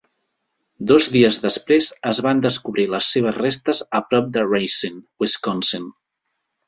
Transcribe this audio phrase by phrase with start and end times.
[0.91, 5.87] Dos dies després, es van descobrir les seves restes a prop de Racine, Wisconsin.